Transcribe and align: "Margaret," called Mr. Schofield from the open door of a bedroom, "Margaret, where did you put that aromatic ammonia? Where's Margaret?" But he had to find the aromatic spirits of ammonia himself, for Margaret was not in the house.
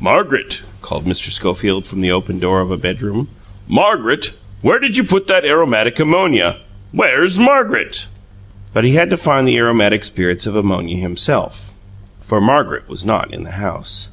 "Margaret," 0.00 0.62
called 0.80 1.04
Mr. 1.04 1.30
Schofield 1.30 1.86
from 1.86 2.00
the 2.00 2.10
open 2.10 2.40
door 2.40 2.60
of 2.60 2.72
a 2.72 2.76
bedroom, 2.76 3.28
"Margaret, 3.68 4.36
where 4.60 4.80
did 4.80 4.96
you 4.96 5.04
put 5.04 5.28
that 5.28 5.44
aromatic 5.44 6.00
ammonia? 6.00 6.56
Where's 6.90 7.38
Margaret?" 7.38 8.08
But 8.72 8.82
he 8.82 8.96
had 8.96 9.08
to 9.10 9.16
find 9.16 9.46
the 9.46 9.58
aromatic 9.58 10.04
spirits 10.04 10.48
of 10.48 10.56
ammonia 10.56 10.96
himself, 10.96 11.74
for 12.20 12.40
Margaret 12.40 12.88
was 12.88 13.06
not 13.06 13.32
in 13.32 13.44
the 13.44 13.52
house. 13.52 14.08